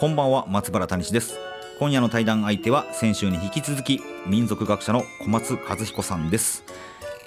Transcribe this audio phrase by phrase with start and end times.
[0.00, 1.38] こんばんは松原谷氏です。
[1.78, 6.64] 今夜の対談相手は先週に引き続き民族学者の小松和彦さんです、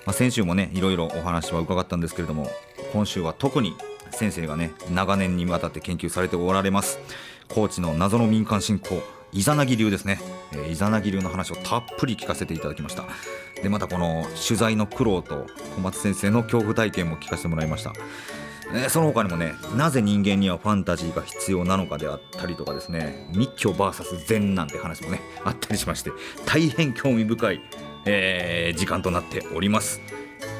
[0.08, 2.50] まあ、先週もねいろいろお話は伺ったんですけれども
[2.91, 3.76] 今週は特に
[4.09, 6.98] 先生がね長年にわたって研究されておられます
[7.48, 10.20] 高知の謎の民間信仰イザナギ流ですね、
[10.53, 13.03] えーイザナギ流の話をたっぷり聞かせていただきました。
[13.62, 15.45] でまたこの取材の苦労と
[15.76, 17.94] 小松先生の恐怖体験も聞かせてもらいました。
[18.73, 26.11] えその他にもねなぜ人間にはファンタジーが必要なのかであったりとかですね密教 VS 禅なんて話もねあったりしまして
[26.45, 27.62] 大変興味深い、
[28.06, 30.02] えー時間となっております。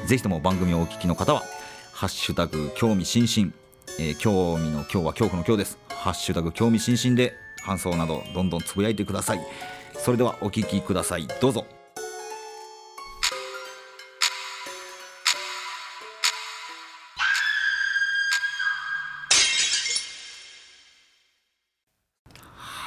[0.06, 1.42] ぜひとも番組をお聞きの方は
[1.92, 3.52] 「ハッシュタグ興味津々」
[3.98, 9.40] えー興味の今日は恐怖の今日です「ハッシュタグ興味津々」で感想などどんどんつぶやいてください。
[9.96, 11.26] それではお聞きください。
[11.40, 11.83] どうぞ。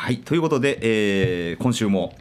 [0.08, 2.16] はいということで、えー今週も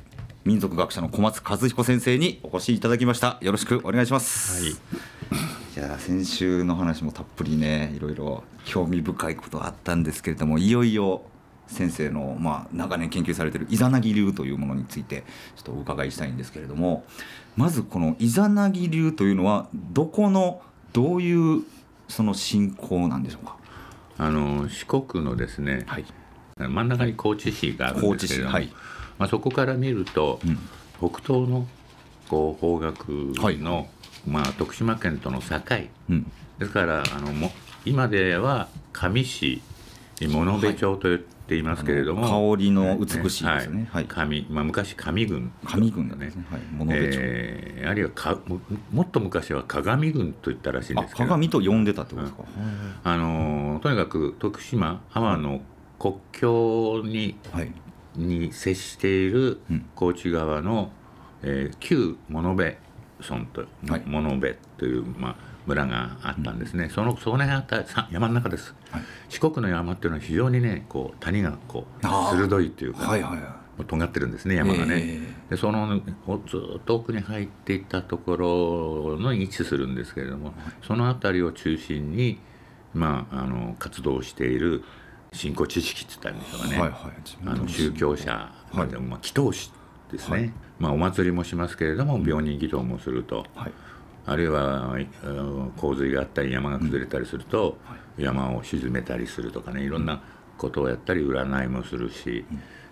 [0.44, 3.38] 民族学者の小松和彦先生にお越しいただきました。
[3.40, 4.72] よろしくお願いします、はい。
[4.72, 11.22] いや先週の話もたっぷりねいろいろ興味深いことがあったんですけれどもいよいよ
[11.68, 15.22] 先生の、まあ、長年研究されているイザナギ流というものについて
[15.54, 17.04] ちょっとお伺いしたいんですけれども
[17.54, 20.60] まずこのイザナギ流というのはどこの
[20.92, 21.62] どういう
[22.08, 23.56] その信仰なんでしょうか？
[24.18, 26.04] あの四国のですね、はい
[26.58, 28.72] 真ん中に高知市があるん高ですけれども、はい。
[29.18, 30.58] まあ、そこから見ると、うん
[30.98, 31.66] 北東の
[32.26, 32.94] こう方角
[33.58, 33.86] の、
[34.26, 35.56] まあ、徳島県との境。
[36.08, 36.32] うん。
[36.58, 37.50] ですからあのも
[37.84, 39.60] 今では上市
[40.22, 43.90] 物部町と言っていますけれども、香りの美しいですね。
[43.92, 44.06] はい。
[44.06, 46.46] 上まあ、昔上郡上郡なんですね。
[46.50, 46.60] はい。
[46.72, 48.58] 物部町、えーあるいはかも
[48.90, 51.28] もっと昔は鏡郡と言ったらしいんあですけど。
[51.28, 52.44] 鏡と呼んでたってことですか、
[53.04, 55.60] あのーとにかく徳島浜の
[55.98, 57.72] 国境にはい。
[58.16, 59.86] に接しているうん。
[59.94, 60.90] 高知川の、
[61.42, 62.74] えー旧物部
[63.20, 64.02] 村と、はい。
[64.06, 65.36] 物部という、まあ、
[65.66, 69.02] 村があったんですね、そのその辺あったさ山の中です、はい。
[69.28, 75.20] 四国の山っていうのは非常にねこう谷がこう鋭いというか、はいはいは尖ってるんですね山がね、え
[75.50, 82.38] でそのおずっと奥に入っていったところの位置するんですけれども、その辺りを中心に、
[82.94, 84.82] まあ、あの活動している
[85.36, 87.12] 信仰知識って言ったらいいんでしょうかね、はいはい。
[87.46, 88.76] あの宗教者、はい。
[88.76, 88.86] まあ、
[89.22, 89.70] 祈祷師
[90.10, 90.52] ですね、はい。
[90.78, 93.72] まあ、お祭りもしますけれども病人祈祷もすると、はい。
[94.28, 94.96] あるいは
[95.76, 97.78] 洪水があったり山が崩れたりすると、
[98.18, 100.20] 山を沈めたりするとかねいろんな
[100.58, 102.44] ことをやったり占いもするし、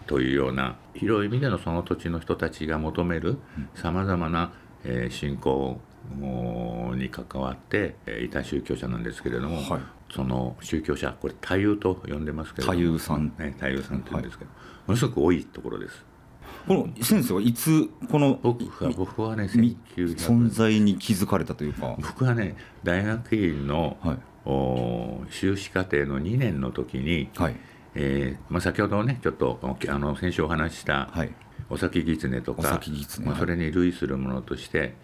[0.06, 3.38] というような広い意味でのその土地の人たちが求める
[3.74, 4.52] さまざまな、
[4.84, 5.80] えー信仰
[6.96, 9.80] に関わってえーいた宗教者なんですけれども、はい。
[10.14, 13.32] その宗教者これ太夫と呼んでますけれども太夫さん。
[13.38, 14.56] ね、太夫さんというんですけど、も
[14.88, 16.04] のすごく多いところです。
[16.66, 21.96] この先生はいつこの僕は僕はねみ1900存在に気づかれたというか。
[21.98, 24.18] 僕はね大学院の、はい。
[24.46, 27.56] お修士課程の2年の時に、はい。
[27.94, 31.32] えーまあ、先ほどねちょっとあの先週お話ししたはい。
[31.70, 32.78] お先狐とおか、まあ、は
[33.36, 33.38] い。
[33.38, 34.94] それに類するものとして、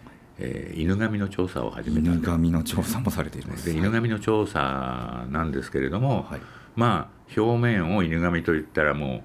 [0.43, 2.09] えー犬神の調査を始めた。
[2.11, 3.65] 犬神の調査もされているんです。
[3.65, 6.41] で犬神の調査なんですけれども、はい。
[6.75, 9.21] まあ表面を犬神と言ったらもう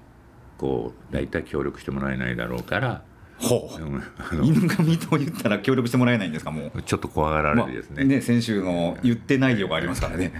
[0.57, 3.01] こう大体協力してもらえないだろうから、
[3.39, 3.81] ほう。
[3.81, 4.03] うん。
[4.17, 6.81] あの犬神と言ったら協力してもらえないんですかもう。
[6.83, 10.31] ちょっと怖がられてですね,、まあ先週の言ってない量がありますからね。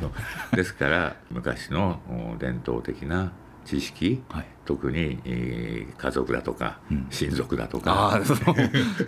[0.53, 2.01] ですから昔の
[2.35, 3.31] お伝統的な
[3.67, 4.45] 知識、はい。
[4.65, 7.07] 特に、えー家族だとか、うん。
[7.09, 8.21] 親族だとあか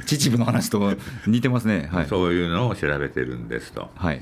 [0.06, 0.94] 秩父の話と
[1.28, 1.90] 似てますね。
[1.94, 2.06] はい。
[2.08, 3.90] そういうのを調べてるんですと。
[3.96, 4.20] はい。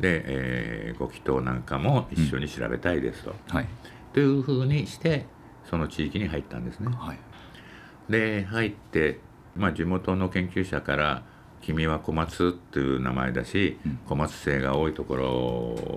[0.00, 3.68] で、えーご祈祷なんかも一緒に調べたいですと、はい。
[4.12, 5.26] というふうにして
[5.68, 6.88] その地域に入ったんですね。
[6.96, 7.18] はい。
[8.08, 9.20] で入って、
[9.56, 11.22] まあ、地元の研究者から
[11.62, 13.98] 「君は小松」っていう名前だし、うん。
[14.06, 15.16] 小松生が多いとこ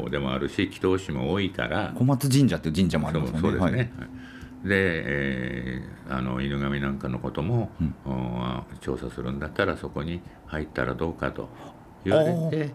[0.04, 3.50] ろでもあるし祈祷師も多いから小松神社っていう神社もありますもんね。
[3.50, 4.68] そうですね、はい。
[4.68, 7.95] で、えーあの犬神なんかのことも、うん。
[8.06, 11.48] お調査するんだったらそこに入ったらどうかと
[12.04, 12.74] 言われて。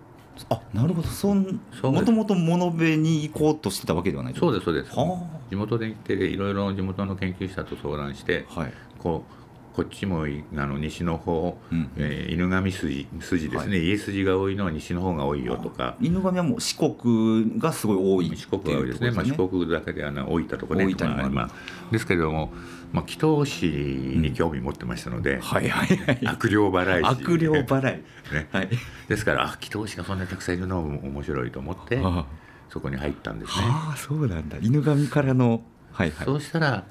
[0.49, 1.08] あなるほど。
[1.08, 4.96] そんそもともと物部に行こうとしてたわけではないそうですそうです。
[4.96, 5.20] は
[5.50, 8.73] 地元で行っていろいろ地元の研究者と相談して、あはい。
[8.99, 9.47] こう
[9.78, 11.88] こっちもいあの西の方、うん。
[11.96, 15.94] えー犬神筋筋ですね、家筋が多いのは西の方が多いよとか。
[16.00, 19.12] 犬神はもう四国がすごい多い四国が多いですね。
[19.12, 21.30] まあ、四国だけではな大分とかね大分にもある。
[21.30, 22.52] まあまあですけれども、
[22.92, 26.26] まあ、祈祷師に興味持ってましたので、はいはいはい。
[26.26, 28.02] 悪霊払い師悪霊払い。
[28.34, 28.48] ね。
[28.50, 28.69] はい。
[29.06, 32.26] ですからあ祈祷師がそんなにたくさんいるのも面白いと思ってあ。
[32.69, 33.64] そこに入ったんですね。
[33.64, 34.56] あそうなんだ。
[34.60, 35.62] 犬神からの。
[35.92, 36.26] はいはい。
[36.26, 36.84] そうしたら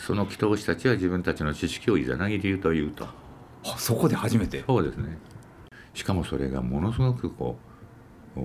[0.00, 3.04] その祈祷師たちは自分たちの知識をいざなぎ理由というと。
[3.04, 4.64] あそこで初めて？
[4.66, 5.18] そうですね。
[5.92, 7.58] しかもそれがものすごくこ
[8.36, 8.42] うお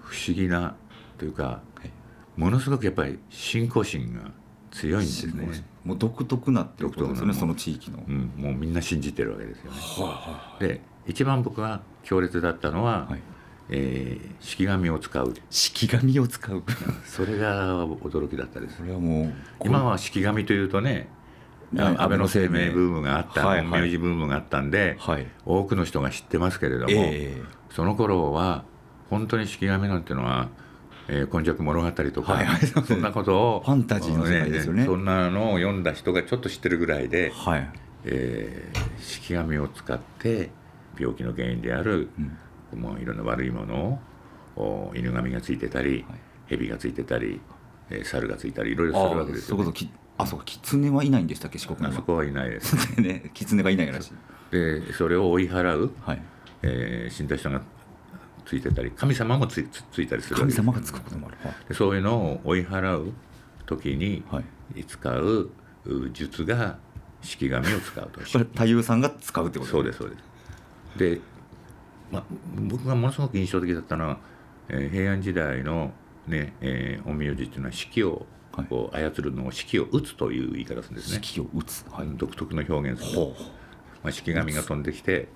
[0.00, 0.74] 不思議な
[1.18, 1.90] というかはい。
[2.36, 4.30] ものすごくやっぱり信仰心が
[4.70, 9.78] 強いんですね、もう独特なってことですよねその地域の、うん、もうみんな信じてるわけですよね。
[9.78, 13.22] はで一番僕が強烈だったのは、いはい
[13.70, 15.34] えー式紙を使う。
[15.50, 16.60] 式紙を使う。
[16.60, 16.66] こ
[17.06, 18.82] それが驚きだったです。
[18.84, 19.32] れはもう
[19.64, 21.08] 今は式紙というとね
[21.74, 23.66] はい安倍の生命ブームがあったはいはい。
[23.66, 25.26] 本名字ブームがあったんで、はい。
[25.44, 28.64] 多くの人が知ってますけれども、えその頃は
[29.10, 30.48] 本当に式紙なんていうのは
[31.08, 32.66] 「えー、今昔物語」とか、はいはい。
[32.66, 34.84] そんなことをファンタジーの世界ですよね。
[34.84, 37.70] そんなのを読んだ人がちょっと知ってるぐらいえで、はい。
[38.04, 40.50] えー式紙を使って
[40.98, 42.08] 病気の原因である、
[42.74, 44.00] もういろんな悪いもの
[44.56, 46.04] をお犬神がついてたり、
[46.46, 47.40] 蛇がついてたり、
[47.90, 49.72] えー猿がついたりいろいろするわけあですよ、ね。
[50.16, 51.90] あそうか狐はいないんでしたっけ四国には。
[51.90, 52.76] あそこはいないです。
[53.00, 54.12] ね狐がいないらしい。
[54.52, 56.22] でそれを追い払う、はい。
[56.62, 57.60] えー死んだ人が
[58.46, 61.36] ついてたり神様もついつついたりする神様がつくこともある。
[61.42, 61.54] はい。
[61.68, 63.12] でそういうのを追い払う
[63.66, 64.84] 時にはい。
[64.84, 65.50] 使う
[65.86, 66.78] う術が
[67.20, 68.20] 式紙を使うと。
[68.20, 70.34] これ太夫さんが使うってことそうですそうです。
[70.98, 71.20] で、
[72.12, 72.24] まあ、
[72.64, 74.18] 僕がものすごく印象的だったのは、
[74.68, 75.92] えー平安時代の
[76.26, 78.26] ね、えー陰陽師っていうのは式を
[78.56, 78.66] はい。
[78.66, 81.84] こう操るのを式を打つという言い方するんですね、式を打つ。
[81.90, 82.08] はい。
[82.16, 83.20] 独特の表現する
[84.02, 85.28] まあ、式紙が飛んできて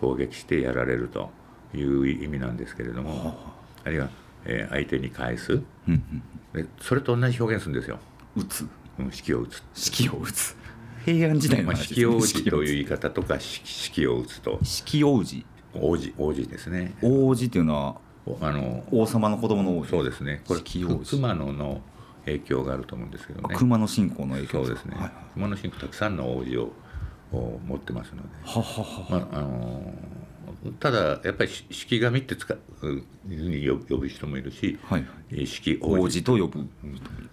[0.00, 1.30] 攻撃してやられると
[1.72, 3.38] いう意味なんですけれども
[3.84, 4.10] あるいは、
[4.44, 5.52] えー相手に返す。
[5.54, 6.22] うんうん
[6.52, 7.98] でそれと同じ表現するんですよ、
[8.36, 8.66] 打つ。
[8.98, 10.56] うん、式を打つ式を打つ。
[11.04, 14.58] 平安時代のまあ、話式王子というう言い方とか式打つと。
[14.62, 15.44] 式王子
[15.74, 16.94] 王子王子ですね。
[17.02, 19.88] 王子っていうのはおあの王様の子供の王子。
[19.88, 20.42] そうですね。
[20.46, 21.80] これ熊野の
[22.24, 23.54] 影響があると思うんですけどね。
[23.56, 24.64] 熊野信仰の影響。
[24.64, 26.72] そうですね、はい熊野信仰たくさんの王子を
[27.32, 29.94] お持ってますので、はははまああの
[30.80, 36.24] ただやっぱりし式神って使うに呼ぶ人もいるし、はいえ式王子。
[36.24, 36.66] と呼ぶ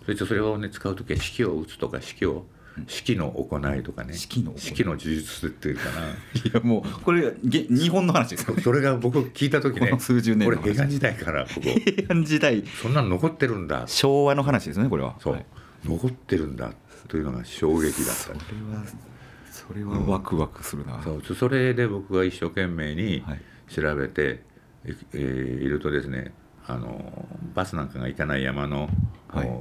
[0.04, 2.46] それとそれをね使う時は式を打つとか式を
[2.88, 4.14] 式の行いとかね。
[4.14, 6.08] 式の式の呪術っていうかな。
[6.44, 8.50] いやもうこれげ日本の話です。
[8.50, 11.62] よそれが僕聞いた時ねこの数十年これ平安時代からここ。
[11.64, 12.64] 平安時代。
[12.82, 13.84] そんなの残ってるんだ。
[13.88, 15.16] 昭和の話ですねこれは。
[15.20, 15.46] そう、はい。
[15.86, 16.74] 残ってるんだ
[17.08, 18.24] というのが衝撃だった。
[18.24, 18.84] それは
[19.52, 21.36] それはワクワクするな、そう。
[21.36, 23.42] それで僕が一生懸命にはい。
[23.68, 24.44] 調べて、
[24.84, 26.32] ええーいるとですね
[26.68, 28.90] あのバスなんかが行かない山の、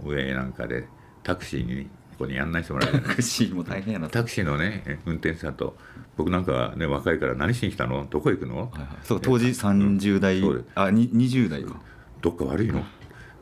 [0.05, 0.87] 上なんかで
[1.23, 4.09] タクシーにここに案内してもらえるタクシーも大変やな。
[4.09, 5.77] タクシーのねえ運転手さんと
[6.17, 8.07] 僕なんかはね若いから何しに来たの？
[8.09, 8.89] どこ行くの、はいはい。
[9.03, 10.67] そう当時30代、そうです。
[10.75, 11.75] あに20代か。
[12.21, 12.85] どっか悪いの？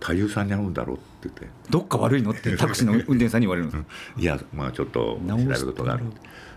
[0.01, 0.97] 太夫さんに会うんだろう？
[0.97, 1.49] って言って。
[1.71, 2.31] どっか悪いの？
[2.31, 6.05] って タクシーの運転手さんに言われるんですいやまあちょっと調べることがある。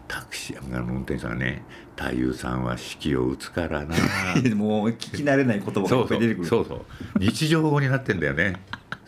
[0.07, 1.63] タクシーの運転手さんがね
[1.95, 3.95] 太夫さんは式を打つからな。
[4.55, 6.45] もう聞き慣れない言葉が出てくる。
[6.45, 6.81] そうそう。
[7.19, 8.55] 日常語になってんだよね。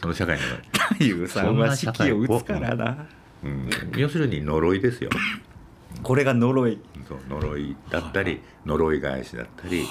[0.01, 3.07] その社会の中で、太夫さんは式を打つからな。
[3.43, 5.09] うん、要するに呪いですよ。
[6.03, 6.79] これが呪い。
[7.07, 9.85] そう呪いだったり呪い返しだったり、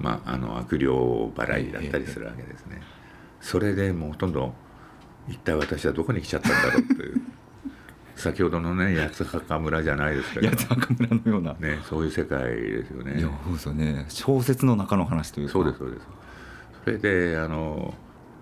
[0.00, 2.80] まあ、あの悪霊払いだったりするわけですね。
[3.40, 4.52] それでもうほとんど
[5.28, 7.20] 一体私はどこに来ちゃったんだろうっていう。
[8.16, 10.48] 先ほどのね八幡村じゃないですけど。
[10.48, 13.20] 八幡村のような、ね、そういう世界ですよね。
[13.20, 14.06] いやそうですよね。
[14.08, 15.52] 小説の中の話というか。
[15.52, 16.06] そうですそうです。
[16.84, 17.94] それであの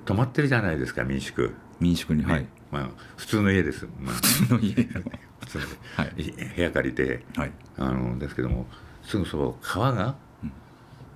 [0.06, 2.46] 泊まってるじゃないですか民宿、民宿に、ねはい。
[2.70, 5.70] まあ、普通の家です、まあ、普通の家普通の家。
[5.96, 7.52] はい部屋借りてはい。
[7.78, 8.66] あのですけども
[9.02, 10.14] すぐそば川が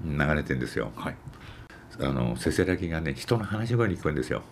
[0.04, 0.92] 流れてんですよ。
[0.97, 1.16] はい。
[2.00, 4.42] あのせせらぎがね人の話し声に聞こえるんですよ。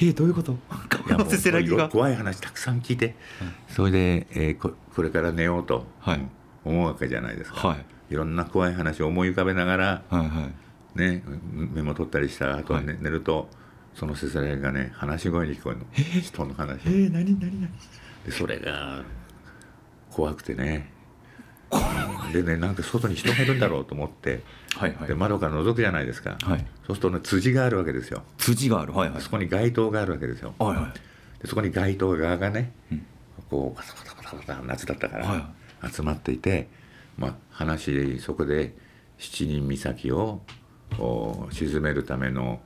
[0.00, 0.52] えどういうこと？
[1.08, 1.88] いやもうせせらぎが。
[1.88, 3.16] 怖い話たくさん聞いて、
[3.68, 6.26] それで、えーここれから寝ようと、はい。
[6.64, 7.84] 思うわけじゃないですか、はい。
[8.10, 10.48] いろんな怖い話を思い浮かべながら、はいは
[10.96, 10.98] い。
[10.98, 12.86] ね、メモ取ったりした後、はい。
[12.86, 13.48] ね寝ると
[13.98, 15.86] そのせせらぎがね話し声に聞こえるの。
[16.22, 16.82] 人の話。
[16.84, 17.68] えー、何何何？
[18.24, 19.02] でそれが
[20.12, 20.92] 怖くてね。
[22.32, 24.44] でねなんか外に人がいるんだろうと思って。
[24.76, 25.08] はいはい。
[25.08, 26.66] で窓から覗くじゃないですか、はい。
[26.86, 28.22] そうするとね辻があるわけですよ。
[28.36, 28.92] 辻がある。
[28.92, 29.20] はいはい。
[29.20, 30.54] そこに街灯があるわけですよ。
[30.60, 31.40] はいはい。
[31.42, 33.06] でそこに街灯側がね、うん。
[33.50, 35.50] こうパタパタパタパタ夏だったから、は
[35.92, 36.68] 集まっていて、
[37.16, 38.76] まあ、話そこで
[39.18, 40.42] 七人岬を
[40.96, 42.60] こう沈めるための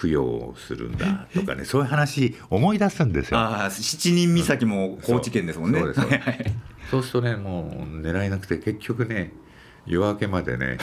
[0.00, 3.38] 供養をするんだとかねそういう話思い出すんですよ。
[3.38, 5.80] ああ七人岬も高知県ですもんね。
[5.80, 6.90] そうそうです。
[6.90, 9.32] そうするとねもう狙えなくて結局ね
[9.86, 10.78] 夜明けまでね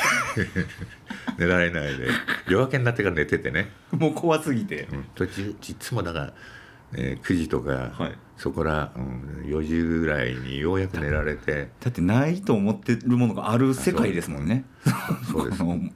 [1.37, 2.07] 寝られないで
[2.47, 4.87] 夜明けになってから寝ててね、もう怖すぎて。
[4.91, 6.33] うん、とじいつもだから、
[6.93, 8.17] えー9時とか、はい。
[8.37, 11.69] そこら、うん、4時ぐらいにようやく寝られて。
[11.79, 14.65] だってないと思ってるものがある世界ですもんね。
[15.31, 15.63] そうです。
[15.63, 15.91] 本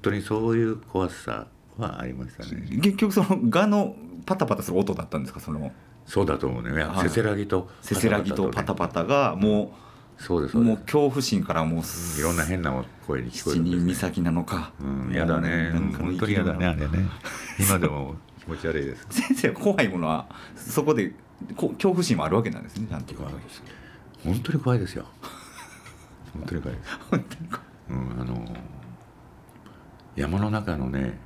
[0.00, 1.46] 当にそういう怖さ
[1.78, 2.62] はありましたね。
[2.80, 5.40] 結局そのガのパタパタする音だったんですか？
[5.40, 5.72] その
[6.06, 6.82] そうだと思うね。
[6.82, 7.08] はい。
[7.08, 9.74] せせらぎとせせらぎとパタパパタがも
[10.16, 10.68] そうですうそうです。
[10.68, 11.82] もう恐怖心からもう
[12.18, 14.72] いろんな変な声に聞こえるんです、ね、岬なのか。
[14.80, 15.70] うん、やだね。
[15.70, 16.88] なんかの本当にやだねあれね。
[17.58, 19.06] 今でも気持ち悪いです。
[19.10, 20.26] 先生怖いものは
[20.56, 21.12] そこで
[21.56, 23.14] こ恐怖心もあるわけなんですねちゃんと。
[24.24, 25.04] 本当に怖いですよ。
[26.32, 26.98] 本当に怖いです。
[27.90, 28.56] うん、あの
[30.16, 31.18] 山の中のね、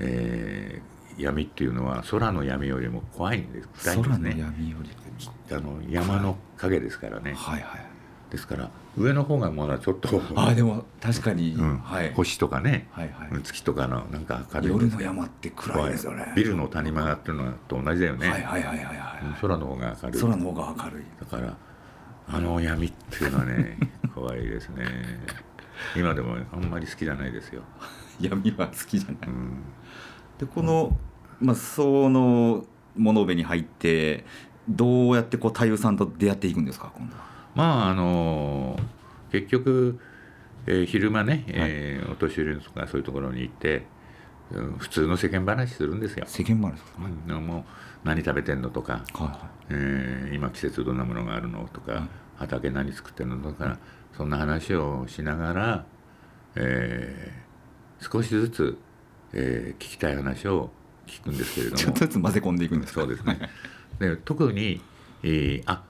[0.00, 3.68] えー闇っていうのは空の闇よりも怖いんです。
[3.82, 4.90] 暗いんで空のすね闇より
[5.54, 7.60] あの山の影ですからね、はい。
[7.60, 7.86] はい。
[8.30, 11.78] ですから上の方がまだちょっと、ああでも確かに、うん。
[11.78, 12.14] はい。
[12.14, 13.10] 星とかね、はい。
[13.10, 13.28] はい。
[13.32, 14.70] うん月とかのなんか明るい。
[14.70, 16.32] ん夜の山って暗いですよね。
[16.34, 18.42] ビルの谷間っていうのと同じだよね、はい。
[18.42, 18.62] はい。
[18.62, 18.78] はい。
[18.78, 18.86] はい。
[18.86, 19.34] はい、うん。
[19.34, 20.20] 空の方が明るい。
[20.22, 21.04] 空の方が明るい。
[21.20, 21.56] だから
[22.28, 23.76] あの闇っていうのはね
[24.14, 24.86] 怖いですね。
[25.96, 27.62] 今でもあんまり好きじゃないですよ、
[28.20, 29.62] 闇は好きじゃない、うん、
[30.38, 30.96] でこの、
[31.40, 32.64] まあ、その
[32.96, 34.24] 物部に入って
[34.68, 37.22] どうやってこう太夫さんと出会っていくんですか今度は。
[37.54, 38.78] まああの
[39.32, 39.98] 結局、
[40.66, 43.86] えー昼間ね、えーお年寄りとかそういうところに行って、
[44.52, 46.98] うん普通の世間話するんですよ、世間話ですか、
[47.28, 47.46] うん。
[47.46, 47.64] もう
[48.04, 52.02] 何食べてんのとか、はいはえー今季節どんなものがあるのとか、はい。
[52.36, 53.78] 畑何作ってるのとか、
[54.16, 55.84] そんな話をしながら、
[56.56, 57.49] えー
[58.00, 58.78] 少しずつ、
[59.32, 60.70] えー聞きたい話を
[61.06, 63.00] 聞くんですけれどい、ちょもっとずつ混ぜ込んでいくんですか？
[63.02, 63.50] そうですね。
[63.98, 64.80] で特に、
[65.22, 65.84] えーあ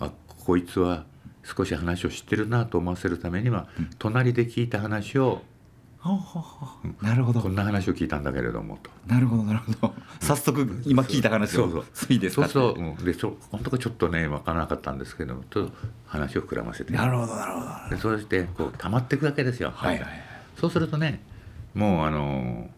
[0.00, 0.10] あ
[0.44, 1.04] こいつは
[1.42, 5.42] 少し話を知ってるなと思わせるためには、隣で聞いた話を
[7.00, 7.40] なるほど。
[7.40, 8.90] こんな話を聞いたんだけれどもと。
[9.06, 9.94] なるほどなるほど。
[10.20, 12.46] 早速今聞いた話そうをいいですか？
[12.46, 15.70] そうそう、うん、でそこのとこちょっとね分からなかったんですけどもと
[16.06, 16.92] 話を膨らませて。
[16.92, 17.96] なるほどなるほど。
[17.96, 20.23] でそうしてこう溜まっていくわけですよ、はいはい
[20.56, 21.20] そうするとね
[21.74, 22.68] もうあの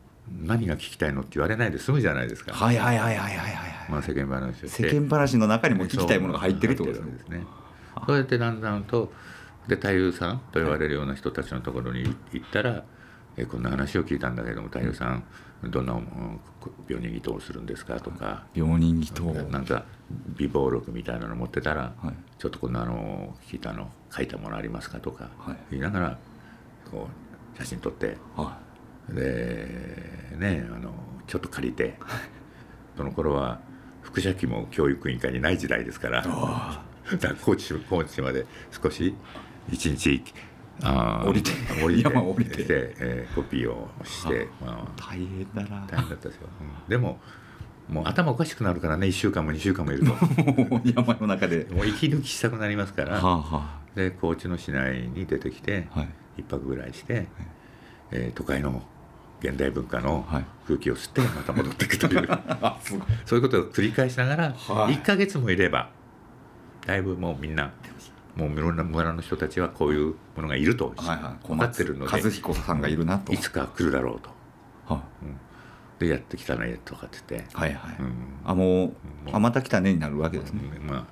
[0.43, 7.45] 何が聞きたいのって言われないで済むじゃないですか、はいはいはいはいはいはいまあ、世間話世間話の中にも聞きたいものが入ってるってことですね。
[8.07, 9.13] そうやってだんだんと
[9.69, 12.03] で太夫さんと言われるような人たちのところに
[12.33, 12.85] 行ったら、
[13.37, 15.25] えこんな話を聞いたんだけども太夫さん
[15.65, 16.41] どんなうん
[16.89, 19.85] 病人祈祷をするんですかとか、病人祈祷なんか
[20.37, 22.15] 備忘録みたいなの持ってたら、はい。
[22.39, 25.57] ちょっとこんなの聞いたの書いたものありますかとかはい。
[25.71, 26.19] 言いながら
[26.91, 27.26] こう
[27.59, 28.17] 写真撮って。
[28.37, 28.59] は
[29.09, 30.93] でねあの
[31.27, 31.99] ちょっと借りて。
[32.97, 33.61] その頃は
[34.01, 36.25] 副社機も教育委員会にない時代ですから。
[37.45, 39.15] 高知高知まで少し
[39.71, 40.25] 一日
[40.83, 41.51] あー降りて
[41.83, 42.55] 降りて山を降りて。
[42.69, 45.87] えーコピーをして、まあ、大変だな。
[45.87, 46.89] 大変だったですよ、うん。
[46.89, 47.21] でも
[47.89, 49.07] もう頭おかしくなるからね。
[49.07, 50.13] 1週間も2週間もいると。
[50.13, 51.67] も う山の中で。
[51.71, 57.27] もう息抜きしたくなりますから、はあはで高知の市内に出てきて、はい一泊ぐらいして、
[58.11, 58.83] えー都会の
[59.41, 60.45] 現代文化のはい。
[60.67, 63.03] 空気を吸ってまた戻っていくという、 あすごい。
[63.25, 64.95] そういうことを繰り返しながら、はい。
[64.97, 65.91] 1ヶ月もいれば
[66.87, 67.71] だいぶもうみんな
[68.35, 71.47] もういろんな村の人たちはこういうものがいるとはいはい。
[71.49, 73.33] 分かってるので、和彦さんがいるなと。
[73.33, 74.31] いつか来るだろうと。
[74.87, 75.03] は
[75.99, 77.97] でやってきたねとかって言って、はいはい。
[78.01, 78.15] うん。
[78.45, 78.93] あももうう
[79.33, 80.61] あまた来たねになるわけですね。
[80.81, 80.87] うん。
[80.87, 81.05] まあ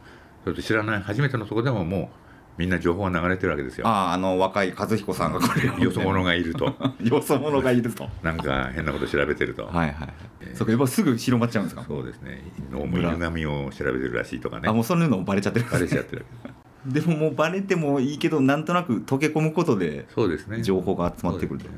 [0.45, 2.24] それと知らない初めてのとこでももう
[2.57, 3.87] みんな情報が流れてるわけですよ。
[3.87, 6.67] あああの若い和彦さんがこれをよそ者がいると。
[7.03, 8.09] よそ者がいると。
[8.23, 10.09] なんか変なこと調べてると、はいはい
[10.41, 10.57] えー。
[10.57, 11.85] そうかやっぱすぐ広まっちゃうんですか？
[11.87, 12.43] そうですね。
[12.71, 14.69] どうも犬神を調べてるらしいとかね。
[14.69, 15.67] あもうそういうのもバレちゃってる。
[15.71, 16.27] バレちゃってる
[16.87, 20.63] でももうバレてもいいけどなんとなく溶け込むことでそうですね。
[20.63, 21.67] 情報が集まってくると。
[21.67, 21.71] そ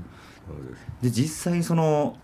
[0.53, 0.57] う
[1.03, 2.17] でで実際その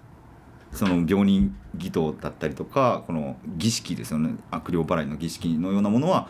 [0.73, 4.35] その病人祈祷だったりとかこの儀式ですよね。
[4.51, 6.29] 悪霊払いの儀式のようなものは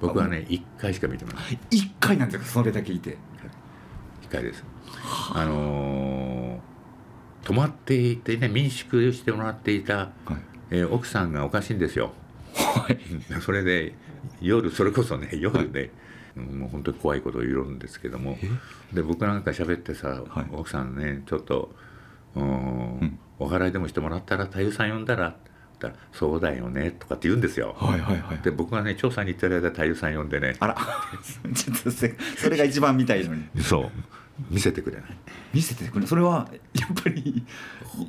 [0.00, 1.58] 僕はね1回しか見てません。
[1.70, 2.50] 1回なんですか？
[2.50, 3.16] それだけいて。
[4.22, 4.64] 1回です。
[5.34, 6.68] あのー
[7.44, 10.10] 泊まっていてね民宿してもらっていた、はい。
[10.70, 12.12] えー奥さんがおかしいんですよ。
[12.54, 12.98] はい。
[13.40, 13.94] それで
[14.40, 15.90] 夜それこそね夜で、
[16.36, 18.38] うんもう本当に怖いことを言うんですけども。
[18.92, 20.46] で僕なんか喋ってさ、はい。
[20.52, 21.74] 奥さんねちょっと
[22.36, 25.36] うんお祓いでもしてもらったら太夫さん呼んだら?」
[25.78, 27.74] ったら「そうだよね」とかって言うんですよ。
[27.78, 28.38] はいはいはい。
[28.38, 30.56] で僕がね調査に行ってる間太夫さん呼んでね。
[30.60, 30.76] あら。
[31.54, 33.44] ちょっとせそれが一番見たいのに。
[33.60, 33.90] そう。
[34.50, 35.04] 見せてくれない。
[35.52, 37.44] 見せてくれそれはやっぱり。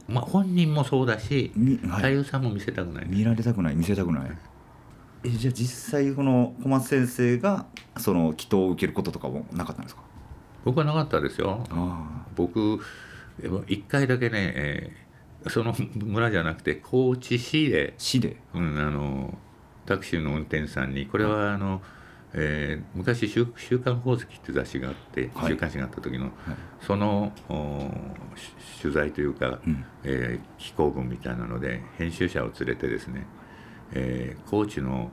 [0.07, 2.13] まあ、本人もそうだしみはい。
[2.15, 4.31] 太夫さんも見せたくない、見られたくない見せたくない。
[5.23, 7.65] えじゃあ実際この小松先生が
[7.97, 10.01] その祈祷を受けることとかもなかったんですか？
[10.65, 11.65] 僕はなかったですよ。
[11.71, 12.79] あ僕
[13.67, 15.08] 一回だけね、えー
[15.48, 18.38] その村じゃなくて高知市で、市で？
[18.53, 19.38] うん、あの
[19.86, 21.81] タクシーの運転手さんにこれはあの、
[22.34, 25.51] えー昔週「週刊宝石」って雑誌があって、はい。
[25.51, 26.31] 週刊誌があった時の、
[26.81, 27.89] そのお
[28.36, 29.86] し取材というか、うん。
[30.03, 33.25] えー寄稿文みたいなので編集者を連れてですね、
[33.93, 35.12] えー高知の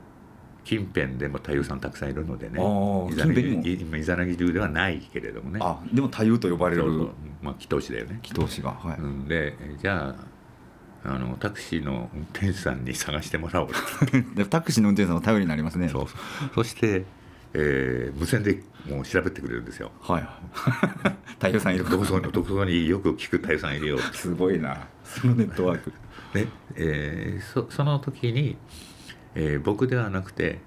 [0.67, 2.59] 近辺でも太夫さんたくさんいるのでね。
[2.59, 5.61] 今イザナギ流ではないけれどもね。
[5.63, 6.83] あでも太夫と呼ばれる。
[7.41, 10.13] まあ祈祷師だよね、祈祷師がはい、うん、でじゃ
[11.05, 13.69] ああのタクシーの運転手さんに探してもらおう。
[14.35, 15.87] でタクシーの運転手さんの頼りになりますね。
[15.87, 16.05] そう
[16.53, 17.05] そして、
[17.53, 19.91] えー無線でもう調べてくれるんですよ。
[20.01, 20.27] はい。
[21.39, 21.89] 太夫さんいる。
[21.89, 23.99] どこそどこによく聞く太夫さんいるよ。
[23.99, 24.85] すごいな。
[25.05, 25.93] そのネットワーク。
[26.33, 26.45] で、
[26.75, 28.57] えーそその時に、
[29.37, 30.59] えー僕ではなくて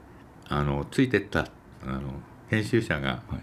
[0.49, 1.49] あのついてった
[1.85, 2.01] あの
[2.49, 3.41] 編集者が、はい。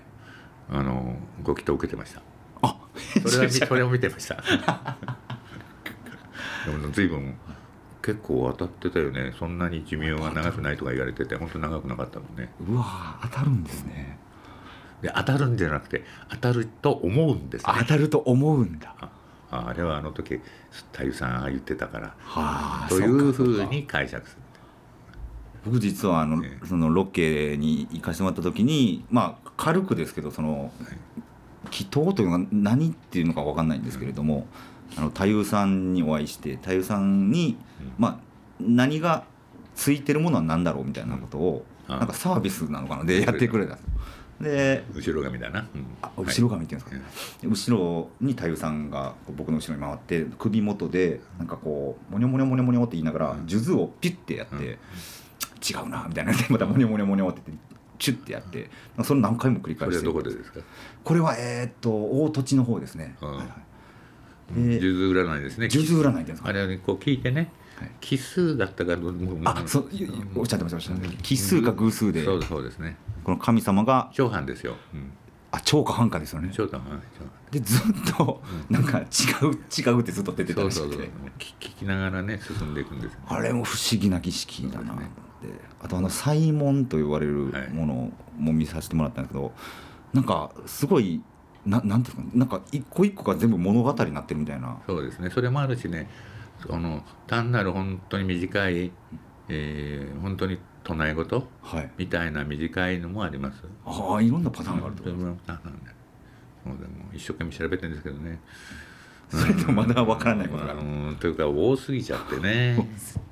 [0.70, 2.22] あのご祈祷を受けてました。
[2.62, 2.78] あ
[3.26, 4.36] それは見それを見てました。
[6.66, 7.38] でも随分
[8.02, 9.34] 結構当たってたよね。
[9.40, 12.52] そんなに寿命が長くないとか言われてて本当長くなかったもんね。
[12.68, 14.20] うわ当たるんですね。
[15.02, 17.74] で当たるんじゃなくて当たると思うんですね。
[17.80, 18.94] 当たると思うんだ。
[19.50, 20.42] ああれはあの時
[20.92, 24.42] 太夫さん言ってたからはあというふうに解釈する
[25.68, 26.66] 僕実はあの、ええ。
[26.66, 30.72] そのロケに行かせてもらった時にまあ軽くですけどその
[31.72, 34.48] 祈祷というのが何っていうのか分かんないんですけれども、
[34.96, 37.58] あの太夫さんにお会いして太夫さんに、
[37.98, 38.20] まあ
[38.60, 39.26] 何が
[39.76, 42.00] ついてるものは何だろうみたいなことを、うんあ。
[42.00, 43.88] なんかサービスなのかなでやってくれたんですよ。
[44.40, 45.86] で後ろ髪だな、うん。
[46.02, 47.02] あ後ろ髪っていうんですか、
[47.42, 54.78] で後ろに太夫さんが僕の後ろに回って首元でなんかこうモニョモニョモニョモニョって言いながら数珠をピュッてやって、うん
[55.58, 56.32] 違うなみたいな。
[56.36, 57.66] でまたモニョモニョモニョって言って
[58.00, 58.70] チュッてやって
[59.04, 60.60] それ何回も繰りこれは返してどこでですか？
[61.04, 63.48] これはえーっと大土地の方ですね、うんはいはい。
[64.54, 65.70] 数で珠占いですね。
[65.70, 67.92] 数珠占いですかあれはねこう聞いてねはい。
[68.00, 72.98] 奇数だったかどもうあそういおっしゃってました奇数か偶数でそうそうですね。
[73.24, 75.12] この神様が長藩ですよ、うん、
[75.52, 76.50] あ超か半かですよね。
[76.54, 77.00] 長藩は
[77.52, 77.82] でずっ
[78.16, 79.06] となんか違う
[79.46, 81.02] 違うってずっと出てたそうそうそう。
[81.02, 84.86] らしくて聞聞きながらね進んでいくんですよあれも不思議な儀式だな。
[84.88, 85.10] と思って
[85.82, 89.52] あとあの祭文と言われるものも見させてもらったんですけど、
[90.14, 91.22] なんかすごい
[91.66, 94.78] ななんていうんですかなんか一個一個が全部物語になってるみたいな。
[94.88, 95.30] そうですね。
[95.30, 96.10] それもあるしね。
[96.66, 98.92] その単なる本当に短い、
[99.50, 101.92] えー本当に唱え事はい。
[101.98, 103.64] みたいな短いのもあります。
[103.86, 105.04] ああいろんなパターンがあると。
[105.04, 105.30] そうでも
[107.14, 108.40] 一生懸命調べてるんですけどね。
[109.30, 110.72] それでもまだわからないことが。
[110.72, 112.88] あるうんというか多すぎちゃってね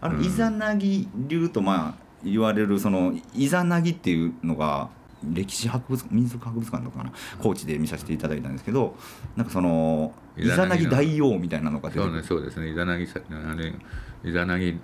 [0.00, 4.88] あのイザナギ流とまあ言われるそのイザナギっていうのが
[5.22, 7.12] 歴史博物民族博物館とかかな。
[7.42, 8.96] 高知で見させていただいたんですけど
[9.36, 12.70] なんかそのイザナギ大王みたいなのが出てそうねそうですね。
[12.70, 13.74] イザナギさあれ
[14.24, 14.78] イザナギ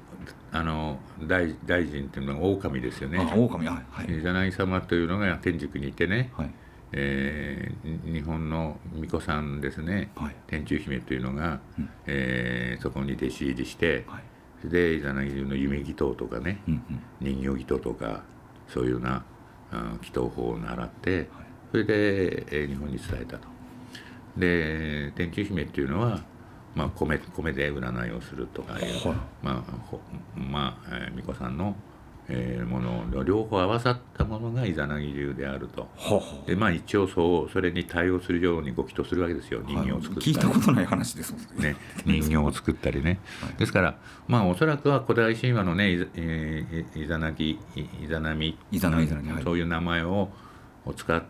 [0.53, 3.19] あの大大臣っていうのは狼ですよね。
[3.19, 3.67] あ狼。
[3.67, 4.19] はいはい。
[4.19, 6.51] イザナギ様というのが天竺にいてね、はい。
[6.93, 10.37] えー日本の巫女さんですね、はい。
[10.47, 11.89] 天中姫というのが、うん。
[12.07, 14.23] えーそこに弟子入りして、はい
[14.65, 17.03] でイザナギ流の夢祈祷とかね、うんうん。
[17.21, 18.23] 人形祈祷とか
[18.69, 19.25] そういうような
[19.71, 21.29] あ祈祷法を習って
[21.71, 23.49] それで、えー日本に伝えたと。
[24.37, 26.21] で天中姫っていうのは、
[26.75, 30.01] まあ、米米で占いをするとかいう、はいまあほ
[30.35, 31.75] まあ、えー巫女さんの、
[32.29, 35.89] えーものを両方合わさったものがイザナギ流であると。
[35.97, 41.63] ははでまあ一応そうそれに対応するようにご祈祷するわけですよ人形を作ったり、聞いたことない話ですもん。
[41.63, 43.21] ねね、人形を作ったりね、
[43.59, 49.43] ですからまあおそらくは古代神話のねいざ,、えーいざなぎいいざなみイザナギイザナギはい。
[49.45, 50.29] そういう名前を
[50.85, 51.23] を使っ、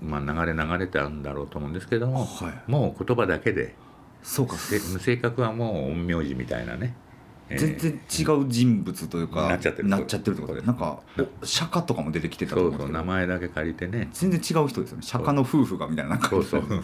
[0.00, 2.70] まあ、流れ流れたんだろうと思うんですけども、はい。
[2.70, 3.74] もう言葉だけで。
[4.22, 4.54] そうか。
[4.56, 7.09] せ性格はもう陰陽師みたいなね、えー
[7.58, 9.88] 全然違う人物というかなっちゃってる。
[9.88, 11.00] なっちゃってるってことでなんか
[11.42, 14.08] お釈迦とかも出てきてたとそうそう名前だけ借りてね。
[14.12, 15.02] 全然違う人ですよね。
[15.02, 16.62] 釈迦の夫婦がみたいななんかそうそう。
[16.68, 16.74] ど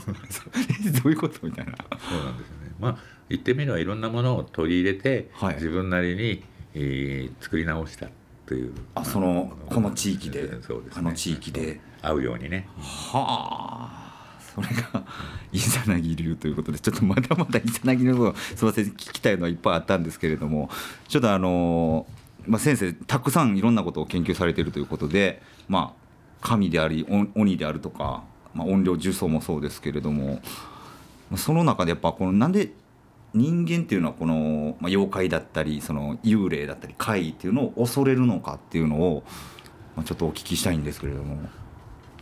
[1.04, 1.72] ういうことみたいな。
[2.08, 2.74] そうなんですよね。
[2.80, 2.98] まあ
[3.28, 5.54] 言ってみればいろんなものを取り入れて、はい。
[5.54, 6.42] 自分なりに、
[6.74, 8.08] えー作り直した
[8.46, 8.72] という。
[8.94, 11.00] あそのこの地域でそうですね。
[11.00, 11.80] あの地域で。
[12.02, 12.68] 合うようにね。
[12.78, 14.05] はあ
[14.56, 15.04] それが
[15.52, 20.70] イザナギ流ということでちょっとまだまだイザナギのことすみません聞きたいのはいっぱいあったんですけれども
[21.08, 22.06] ちょっとあの
[22.46, 26.06] まあ、先生たくさんいろんなことを研究されているということでまあ
[26.40, 28.22] 神であり鬼であるとか、
[28.54, 30.40] まあ、怨霊呪詛もそうですけれども
[31.36, 32.70] その中でやっぱこのなんで
[33.34, 39.24] 人間っていうのはこの、まあ、妖怪だったりその幽霊だったり怪異っていうのを恐れるのかっていうのを、
[39.96, 41.36] まあ、ちょっとお聞きしたいんですけれども。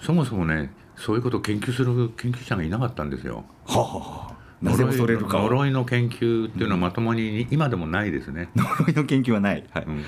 [0.01, 0.71] そもそもね
[1.05, 3.45] そういうことを研究する研究者がいなかったんですよ。
[3.67, 8.49] はあはあ、呪いの研究っていうのはまともに今でもないですね。
[8.57, 9.65] 呪いの研究はない。
[9.71, 9.85] はい。
[9.85, 10.03] うん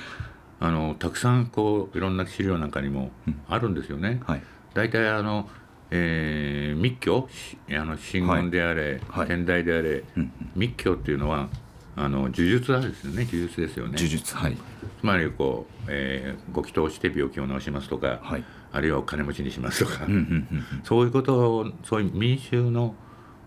[0.58, 3.10] あのたくさんこういろんな資料なんかにも
[3.46, 4.22] あるんですよね。
[4.26, 4.42] はい。
[4.72, 5.50] 大体あの、
[5.90, 7.28] えー密教？
[7.30, 11.50] しあの真言であれ、はい天台であれ、うん密教っていうのは
[11.98, 13.94] あの呪術なんですよね呪術ですよね。
[13.96, 14.56] 呪術はい。
[15.00, 18.44] つまりこう、えーご祈祷して病気を治しますとか、はい。
[18.72, 22.94] あるいはお金持ちにしますとか、うんうんうんそういうことをそういう民衆の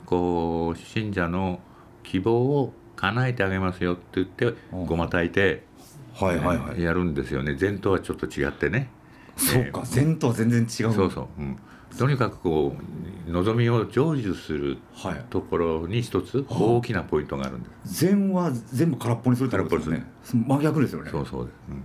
[0.05, 1.59] こう信者の
[2.03, 5.63] 希望を叶えてあげますよって言ってうんごまたいて、
[6.15, 6.81] はいはいはい。
[6.81, 8.89] やるんですよね禅とはちょっと違ってね。
[9.37, 9.83] そうか。
[9.85, 10.67] 禅とは全然違う。
[10.93, 11.57] そうそう、うん、
[11.97, 12.75] とにかくこ
[13.27, 15.25] う望みを成就するはい。
[15.29, 18.05] ところに一つ大きなポイントがあるんです。
[18.05, 20.05] 禅は全部空っぽにするってことですよね。
[20.23, 21.11] 真逆ですよね。
[21.11, 21.83] そうそうです、うん、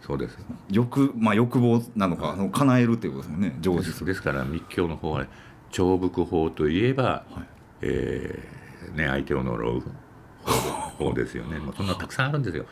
[0.00, 0.38] そうです。
[0.70, 3.58] 欲まあ欲望なのか、あの叶えるっていうことですもんね。
[3.62, 4.04] 成就。
[4.04, 5.26] ですから密教の方は
[5.70, 7.46] 重複法といえば、はい。
[7.82, 8.56] えー
[8.94, 9.82] ね、相手を呪う
[10.98, 12.66] 方ですよねもうそんなたくさんあるんですよ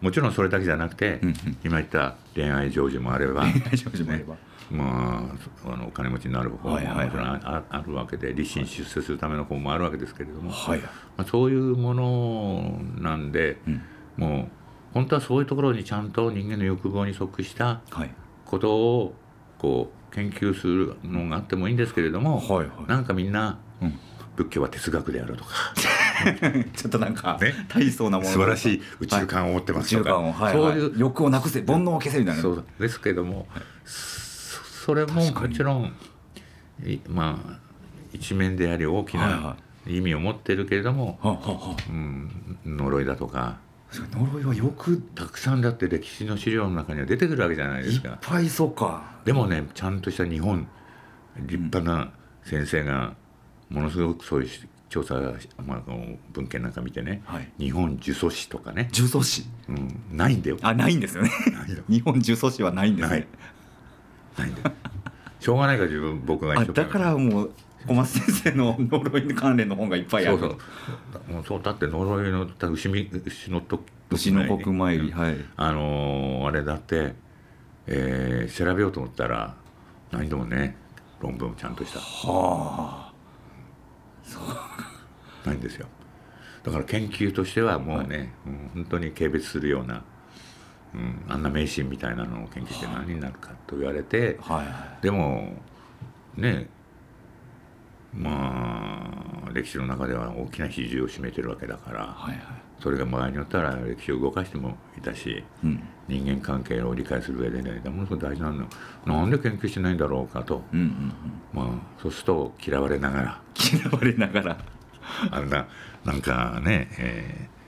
[0.00, 4.36] もちろんそれだけじゃなくて、うんうん今言った恋愛成就もあれば成就もあれば
[4.70, 5.30] ま
[5.64, 7.08] あ、あのお金持ちになる方ももちはいはい。
[7.08, 7.26] はいろん
[7.70, 10.80] あるわけで立身出世するための方もあるわけですけれども、はい。
[10.80, 13.82] まあ、そういうものなんで、うん。
[14.16, 14.48] もう
[14.94, 18.10] 本当はそういうところにちゃんと人間の欲望に即したはい。
[18.44, 19.14] ことを
[19.58, 22.68] こう研究するのがあってもいいんですけれども、はいはい。
[22.86, 23.98] なんかみんな、うん。
[24.36, 25.50] 仏教は哲学であるとか。
[26.76, 27.52] ちょっとなんかね。
[27.68, 28.30] 大層なもの。
[28.30, 32.42] 素晴らしい宇宙観を持ってますとか、宇宙観を、はいそうはいいう欲をなくせ煩悩を消せみたいな。
[32.42, 33.48] そうですけども、
[33.84, 34.27] そ
[34.88, 35.92] それももちろん
[36.82, 37.58] いまあ
[38.10, 39.54] 一面であり大きな
[39.86, 41.82] 意味を持ってるけれども、はあはあはあ。
[41.90, 42.30] うん、
[42.64, 43.58] 呪いだとか。
[43.92, 48.16] 呪いはよくたくさんだって歴史の資料の中には出てくるわけじゃないでいっすか。
[48.22, 49.02] ぱいそうか。
[49.26, 50.66] でもねちゃんとした日本
[51.36, 52.10] 立派な
[52.44, 53.14] 先生が
[53.68, 54.50] ものすごくそういう
[54.88, 55.16] 調査、
[55.66, 55.82] まあ、
[56.32, 57.48] 文献なんか見てね、はい。
[57.58, 59.44] 日本呪詛師とかね、呪詛師。
[59.68, 60.56] うん、ないんだよ。
[60.62, 61.30] あないんですよね。
[61.90, 63.20] 日本呪詛師はないんですない。
[63.20, 63.28] ね
[64.38, 64.72] ないんだよ
[65.40, 66.82] しょうがないから自分僕が一生懸命。
[66.82, 67.50] あだからもう
[67.86, 70.38] 小松先生の呪い関連の本がいっぱいある。
[70.38, 71.32] そうそう。
[71.32, 75.36] もうそうだって呪いのだ牛み牛のと牛の国参りはい。
[75.56, 77.14] あのーあれだって、
[77.86, 79.54] えー調べようと思ったら
[80.10, 80.76] 何でもね
[81.20, 82.00] 論文をちゃんとした。
[82.00, 83.12] は
[85.44, 85.86] ないんですよ。
[86.64, 90.02] だから研究としてはもうね、うん本当に軽蔑するような、
[90.94, 95.52] うん、あんな迷信みたいなのを研究して何になるかと言われてあはいはでも
[96.36, 96.68] ね
[98.14, 102.38] まあ歴史の中では大きな比重を占めてるわけだから、いはいはい。
[102.80, 105.82] それが場合によったら歴史を動かしてもいたしうん。
[106.06, 108.66] 人間関係を理解する上でねものすごく大事なの
[109.04, 111.12] なんで研究しないんだろうかと、うんうんうん。
[111.52, 113.42] まあ、そうすると嫌われながら。
[113.72, 114.58] 嫌われながら。
[115.30, 115.66] あんな
[116.04, 117.58] なんかね、えー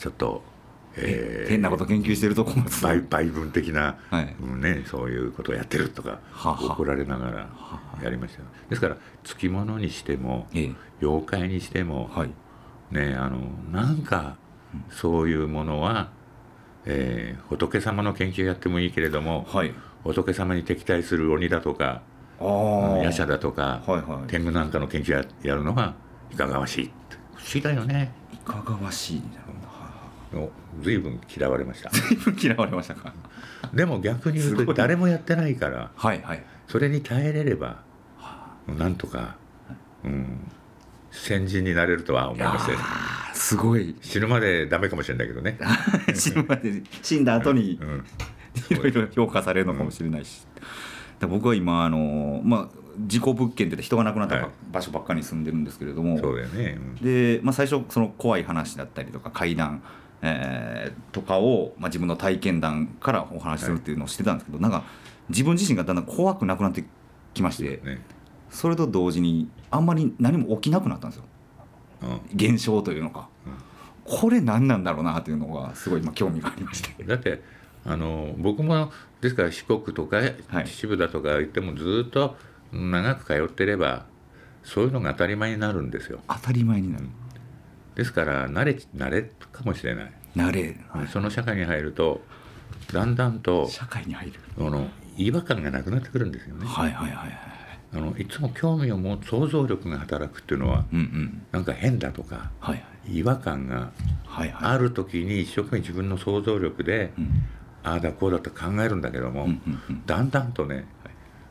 [0.00, 0.42] ちょっと、
[0.96, 1.50] えー。
[1.50, 4.36] 変なこと研究してると小松さ倍ん倍分的な、はい。
[4.40, 7.48] うんね、そういうことをやってるとかはは怒られながら
[8.02, 8.40] やりました。
[8.40, 10.72] よですからつきものにしてもええ。
[11.00, 12.30] 妖怪にしても、はい。
[12.90, 14.36] ねあのなんか
[14.90, 16.10] そういうものは、
[16.86, 19.72] えー仏様の研究やってもいいけれども、はい。
[20.04, 22.02] 仏様に敵対する鬼だとか
[22.40, 24.28] 夜叉だとか、はいはい。
[24.28, 25.94] 天狗なんかの研究ややるのが
[26.32, 27.16] いかがわしいって。
[27.34, 28.12] 不思議だよね。
[28.32, 29.22] いかがわしい
[30.32, 30.48] なるほどは
[30.82, 31.88] 随分嫌われました。
[31.90, 33.12] い随分嫌われましたか。
[33.74, 36.44] でも逆に言うと誰もやってないからはいはい。
[36.68, 37.82] それに耐えれれば
[38.66, 39.36] なんとか、
[40.04, 40.50] うん、
[41.10, 43.96] 先人になれるとは思いますよあーすごい。
[44.00, 45.58] 死ぬまでダメかもしれないけどね、
[46.14, 48.04] 死ぬまで死んだ後にうん、
[48.70, 50.66] いろいろ評価されるのかもしれないし、だか
[51.22, 54.48] ら僕は今あのまあ事故物件って人が亡くなったはい。
[54.70, 57.04] 場所ばっかりに住んでるんですけれども、そうだよね、うん。
[57.04, 59.82] で、まあ、最初その怖い話だったりとか怪談、
[60.22, 64.84] えーとかを、まあ、自分の体験談からお話しするっていうのをしてたんですけど、なんか
[65.28, 66.84] 自分自身がだんだん怖くなくなって
[67.34, 68.02] きましてね。
[68.50, 71.24] それと同時にあんまり何も起きなくなったんですよ。
[72.02, 72.20] うん。
[72.34, 73.28] 現象というのか、
[74.04, 77.02] これ何なんだろうなっていうのがすごい今興味がありまして。
[77.04, 77.42] だって
[77.86, 80.34] あの僕もですから四国とかはい。
[80.66, 82.36] 秩父だとか言ってもずっと
[82.72, 84.04] 長く通ってれば
[84.62, 86.20] そういうのが当たり前になるんですよ。
[86.28, 87.04] 当たり前になる
[88.00, 91.08] ですから慣れ慣れかもしれない、慣れ、はい。
[91.08, 92.22] その社会に入ると
[92.94, 94.40] だんだんと社会に入る。
[94.58, 96.64] あの違和感がなくなってくるんですよね。
[96.66, 97.38] はいはいはいはい。
[97.92, 101.42] あのいつも興味を持つ想像力が働くっていうのはうんうん。
[101.52, 103.18] なんか変だとかはいはい。
[103.18, 103.90] 違和感が
[104.24, 104.70] はいはい。
[104.72, 107.28] ある時に一生懸命自分の想像力で、うん。
[107.82, 110.06] ああだこうだって考えるんだけども、うんうんうん。
[110.06, 110.86] だんだんとね、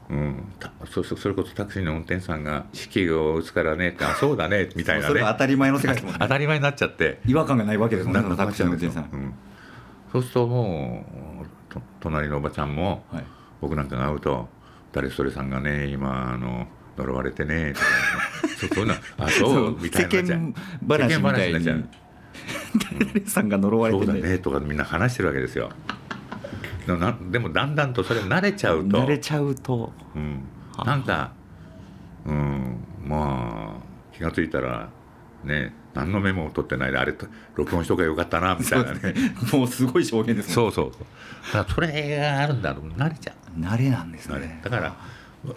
[0.09, 5.07] うん、たそそそれこそタクシーの運転手さんが「式を打つからね」って「あそうだね」 みたいなね。
[5.07, 6.17] それが当たり前の世界ですもんね。
[6.21, 7.19] 当たり前になっちゃって。
[7.27, 9.09] 違和感がないわけですもんねなタクシーの運転手さん。
[9.11, 9.33] うん。
[10.11, 11.05] そうするとも
[11.43, 13.23] うと隣のおばちゃんも、はい。
[13.61, 14.49] 僕なんかが会うと
[14.91, 16.67] 「誰それさんがね今あの
[16.97, 17.85] 呪われてね」とか、
[18.47, 20.53] ね、そそういうの「あ そう」みたいな世間
[20.87, 21.85] 話みたい
[23.13, 25.69] 誰さんが呪われそうだてねねとかみんな話してるわけですよ
[26.89, 28.97] でもなでもだんだんとそれ慣れちゃうと。
[29.03, 29.91] 慣れちゃうと。
[30.15, 30.41] うん、
[30.83, 31.31] なんか、
[32.25, 34.89] うん、まあ気が付いたら
[35.43, 39.13] ね何のメモを取ってないであれと録音しとけばよかったなみたいなね。
[39.53, 40.53] もうすごい証言ですね。
[40.53, 41.01] そうそうそう。
[41.53, 42.87] だからそれがあるんだろう。
[42.87, 43.59] 慣れちゃう。
[43.59, 44.59] 慣れなんですね。
[44.63, 44.95] だから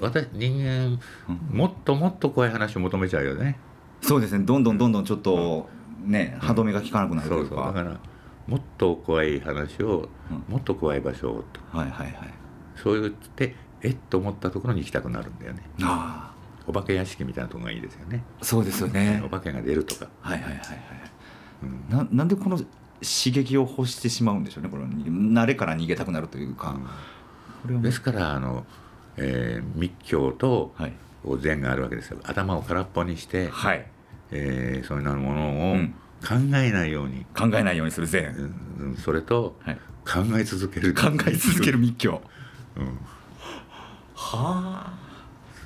[0.01, 1.01] 私人間
[1.51, 3.59] もっともっと怖い話を求めちゃうよね。
[4.03, 4.45] そうですね。
[4.45, 5.69] どんどんどんどんちょっと
[6.05, 7.65] ね歯止めが効かなくなるとそいううかそう。
[7.67, 8.12] だから
[8.47, 10.45] もっと怖い話をうん。
[10.49, 11.61] もっと怖い場所をと。
[11.77, 12.35] はいはいはい。
[12.77, 15.63] そう言ってえっと思ったところに行きたくなるんだよね。
[15.83, 16.33] あ
[16.67, 18.23] お化け屋敷みたいなところがいいですよね。
[18.41, 19.23] あそうですよね。
[19.25, 20.79] お化けが出るとか、はいはいはいはい
[21.63, 21.97] うん。
[21.97, 26.77] ななんでこの刺激を欲してしまうんでしょうねこの慣れから逃げたくなるというか、
[27.69, 28.65] うですからあの、
[29.17, 30.75] えー密教と
[31.41, 32.19] 禅があるわけですよ。
[32.23, 33.87] 頭を空っぽにして、はい。
[34.31, 35.95] えーそういうものをうん
[36.27, 40.95] 考えないように、考えないようにする禅、うんうんそれとはい、考え続ける。
[40.95, 42.23] 考え続ける密教。
[42.77, 42.93] うん、は
[44.15, 44.99] あ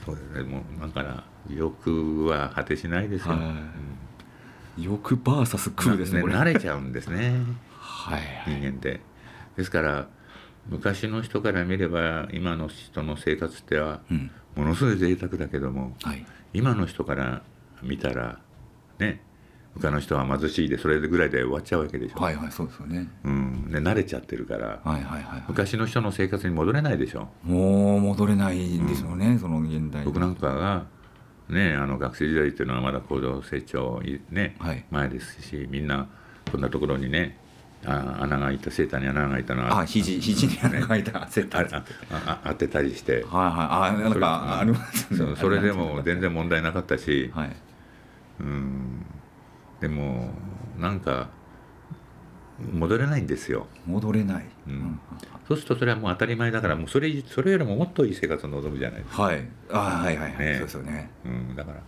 [0.04, 0.42] そうですね。
[0.42, 3.40] もうだから欲は果てしないですよ、はい。
[3.40, 4.82] うん。
[4.82, 7.42] 欲バーサス空ですね慣れちゃうんですね。
[7.78, 8.22] はい。
[8.46, 9.00] 人間って。
[9.56, 10.08] ですから
[10.68, 14.30] 昔の人から見れば今の人の生活ってはうん。
[14.54, 16.24] ものすごい贅沢だけども、はい。
[16.52, 17.42] 今の人から
[17.82, 18.38] 見たら
[18.98, 19.20] ね
[19.80, 23.08] 他の人は貧しいでそれぐらいで終わっちゃうわけでしょ、はいはいそうですよね。
[23.24, 24.66] うん、で慣れちゃってるから。
[24.66, 25.44] はいはいはいはい。
[25.48, 27.28] 昔の人の生活に戻れないでしょ。
[27.42, 30.04] もう戻れないんでしょうね、その現代。
[30.04, 30.86] 僕なんかが、
[31.48, 34.84] ね、あの学生時代っていうのはまだ高度成長、ねはい。
[34.90, 36.08] 前ですしみんな
[36.50, 37.38] こんなところにね
[37.84, 43.24] あ穴が開いたセーターに穴が開いたのはあ肘肘に穴が開いたセットあはいはいああ当てたりして。
[43.30, 45.36] あなんかありますね。
[45.36, 47.56] それでも全然問題なかったし、はい。
[48.40, 49.06] うん
[49.80, 50.30] でも
[50.78, 51.28] なんか
[52.72, 53.66] 戻れないんですよ。
[53.86, 54.98] 戻れない、うん。
[55.46, 59.48] そうするとそれはもう当たり前だからもうそれそれよりももっといい生活を望むじゃないですか、はい。
[59.70, 60.54] あはいはいはい、ね。
[60.54, 61.10] そうですよね。
[61.24, 61.82] うん、だから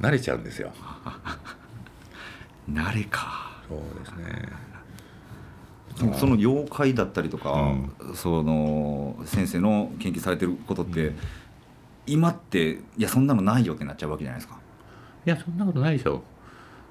[0.00, 0.70] 慣れちゃうんですよ。
[2.70, 3.62] 慣れか。
[3.68, 4.74] そうですね。
[6.18, 7.72] その妖怪だったりとか、
[8.14, 11.12] その先生の研究されてることって、
[12.06, 14.58] 今っていやそんなのないよってなっちゃうわけじゃないですか。
[15.24, 16.22] いやそんなことないでしょ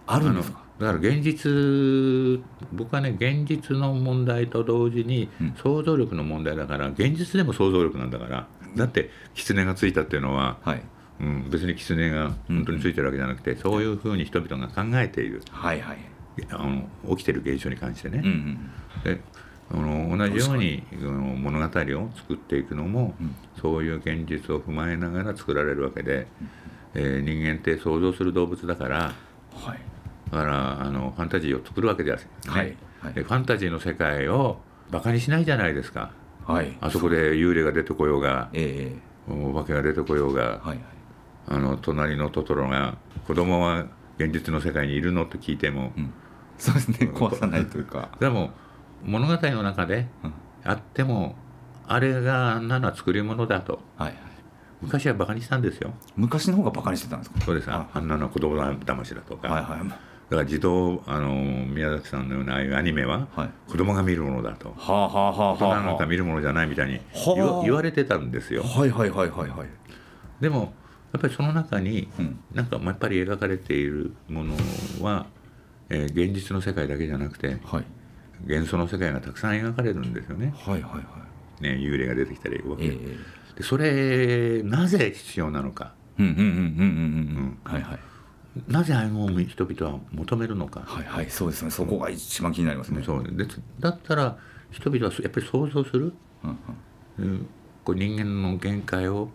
[0.08, 0.64] あるんですか？
[0.80, 5.54] だから現実僕はね現実の問題と同時にうん。
[5.56, 10.82] 想像力の問題だから現実でも想像力なんだからだって狐がついたっていうのは、はい。
[11.20, 15.44] うん、別に狐が本当についてるわけじゃなくて、そういうふうに人々が考えている。
[15.52, 15.98] はいはい。
[16.50, 18.72] あの起きてる現象に関してね、うんうん
[19.04, 19.22] で
[19.72, 23.36] あの同じようにあの物語を作っていくのも、うん。
[23.62, 26.26] そういう現実を踏まえながら作られるわけで、
[26.96, 29.14] えー人間って想像する動物だから
[29.56, 29.78] はい。
[29.78, 29.84] だ
[30.34, 32.30] からあのファンタジーを作るわけです、ね。
[32.48, 33.14] はいはい。
[33.14, 34.60] でファンタジーの世界を
[34.92, 36.12] バカにしないじゃないですか。
[36.46, 36.78] はい。
[36.82, 38.96] あそこで幽霊が出てこようがえ
[39.30, 40.80] お化けが出てこようが、えはいはい。
[41.48, 43.86] あの隣のトトロが子供は
[44.18, 45.26] 現実の世界にいるの？
[45.26, 46.14] と聞いても、うん。
[46.58, 46.98] そうですね。
[47.14, 48.10] 壊さないというか。
[48.20, 48.52] でも
[49.04, 50.34] 物語の中でうん。
[50.66, 51.36] あっても
[51.88, 53.80] あれがあんなのは作り物だと。
[53.98, 54.18] はいはい。
[54.82, 55.94] 昔はバカにしたんですよ。
[56.16, 57.42] 昔の方がバカにしてたんですか？
[57.42, 57.72] そうです。
[57.72, 57.88] あ。
[57.94, 59.90] ああんなのは子供騙しだとか、はいはい。
[59.90, 59.96] だ
[60.38, 61.34] から児童あの
[61.68, 63.50] 宮崎さんのようなああいうアニメははい。
[63.72, 64.74] 子供が見るものだと。
[64.78, 65.82] はあはあはあ大人はあ。
[65.84, 67.64] なんか見るものじゃないみたいにはあ。
[67.64, 68.64] 言われてたんですよ。
[68.64, 69.68] はいはいはいはいはい。
[70.42, 70.74] でも
[71.14, 72.40] やっぱりその中にうん。
[72.54, 74.56] なんかやっぱり描かれているもの
[75.02, 75.28] は、
[75.90, 77.86] えー現実の世界だけじゃなくてはい。
[78.48, 80.54] 幻想の世界がたくさん描かれるんですよね。
[80.58, 81.00] はいはいは
[81.60, 81.64] い。
[81.64, 83.18] ね幽霊が出てきたりええ
[83.58, 85.94] でそれなぜ必要なのか。
[86.20, 86.48] うんうんうんうんうん。
[86.48, 86.50] う
[87.42, 87.58] ん。
[87.64, 88.00] はいはい
[88.68, 91.72] なぜああいうものを人々は求めるのか、はいはいそうですね。
[91.72, 93.02] そこが一番気になりますね。
[93.04, 93.24] そう。
[93.24, 93.46] で
[93.80, 94.38] だったら
[94.72, 96.14] 人々はやっぱり想像する、
[96.44, 96.58] うん
[97.18, 97.48] うん。
[97.84, 99.30] こう人間の限界を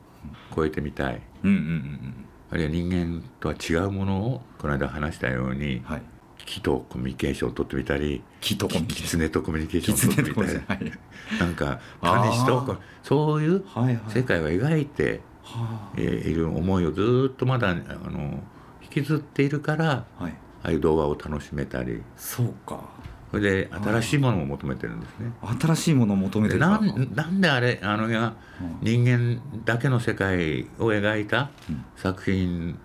[0.55, 1.21] 超えてみたい。
[1.43, 2.15] うんうんうんうん。
[2.51, 6.03] あるいは人間とは違うものをこの間話したように、はい。
[6.47, 9.21] 木とコミュニケーションを取ってみたり木とコミュニケーション。
[9.21, 10.85] 狐とコミュニケーションを取ってみたり。
[10.85, 10.93] はい。
[11.41, 13.65] なんかタニシとそういう
[14.09, 15.21] 世界を描いて、
[15.97, 18.43] いる思いをずーっとまだあの引
[19.03, 20.33] きずっているからあはい。
[20.63, 22.03] ああいう動画を楽しめたり。
[22.17, 22.81] そうか。
[23.31, 25.33] それで新しいものを求めてるんですね。
[25.61, 26.79] 新しいものを求めてでるか。
[26.79, 28.35] なんなんであれあのが
[28.83, 31.85] 人間だけの世界を描いたうん。
[31.97, 32.79] 作品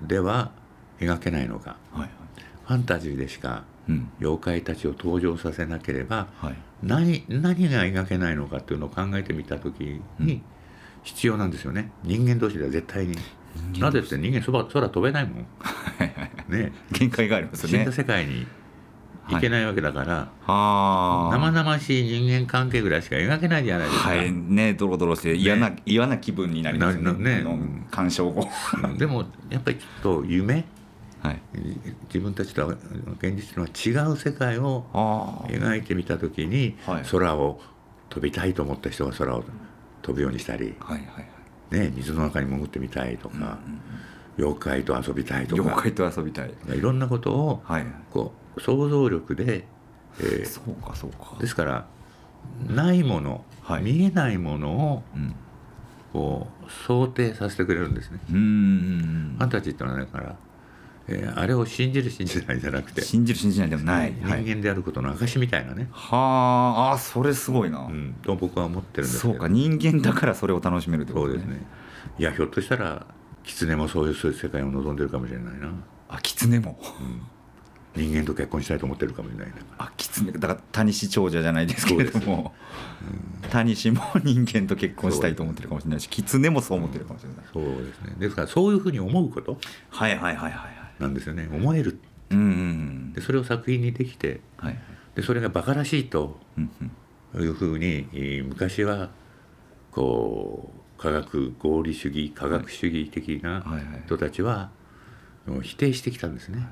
[0.00, 0.52] では
[1.00, 1.76] 描けないのか。
[1.92, 2.10] はいはい。
[2.66, 4.08] ファンタジーでしかうん。
[4.20, 6.56] 妖怪たちを登場させなければはい。
[6.82, 10.42] 何何が描けないのかっていうのを考えてみた時に
[11.02, 11.90] 必要なんですよね。
[12.04, 13.16] 人間同士では絶対に
[13.78, 15.46] なぜって人間そば空飛べないもん。
[16.48, 16.72] ね。
[16.92, 17.78] 限界がありますよね。
[17.78, 18.46] 死んだ世界に
[19.28, 21.30] 行けないわけだから、はあ。
[21.32, 24.32] 生々しい人間関係ぐらいしか描けないじゃないですか、はい。
[24.32, 27.42] ねドロドロして嫌な、嫌な気分になりますよね。
[27.42, 27.86] なね。
[27.90, 28.48] 鑑賞後
[28.82, 28.98] うん。
[28.98, 30.64] でもやっぱりきっと夢
[31.22, 31.42] はい。
[32.08, 32.74] 自分たちとは
[33.18, 35.44] 現実とは違う世界をあ。
[35.48, 37.04] 描いてみた時に、はい。
[37.04, 37.60] 空を
[38.08, 39.44] 飛びたいと思った人が空を
[40.02, 41.31] 飛ぶようにしたり、あはいはいはい
[41.72, 43.58] ね、水の中に潜ってみたいとか、
[44.38, 45.62] 妖怪と遊びたいとか。
[45.62, 46.52] 妖怪と遊びたい。
[46.76, 47.86] いろんなことをはい。
[48.12, 49.64] こう想像力で、
[50.20, 51.36] えーそうかそうか。
[51.40, 51.86] ですから
[52.68, 53.82] ないもの、はい。
[53.82, 55.34] 見えないものをうん。
[56.12, 58.20] こう想定させてくれるんですね。
[58.30, 60.36] うんうんファンタジーってのはだから、
[61.08, 63.02] えーあれを信じる信じないじゃなくて。
[63.02, 66.16] 信じる信じないでもない、人はい、間であることの証みたいなね、は
[66.90, 69.34] ああそれすごいな、うん、と僕は思ってるんですけど。
[69.34, 71.66] そうか人間だからそれを楽しめるってことそうですね。
[72.18, 73.06] いやひょっとしたら
[73.42, 75.72] 狐もそういう世界を望んでるかもしれないな。
[76.08, 76.78] あ狐も？
[77.94, 79.54] 人間と結婚したいと思ってるかもしれないな。
[79.78, 80.32] あ狐。
[80.32, 82.54] だから谷氏長者じゃないですけれども、
[83.50, 88.14] 谷氏も人間と結婚したいと思ってるかもしれないし狐もそう思ってるかもしれない、そうですね。
[88.18, 89.58] ですからそういうふうに思うこと。
[89.90, 91.48] はいはいはいはいはいなんですよね。
[91.52, 91.98] 思える。
[92.30, 93.12] うんうんうん。
[93.12, 94.78] でそれを作品にできてはい
[95.14, 96.38] でそれがバカらしいと
[97.34, 99.10] いうふうにえー昔は
[99.90, 103.62] こう科学合理主義科学主義的な
[104.06, 104.70] 人たちは
[105.62, 106.66] 否定してきたんですね。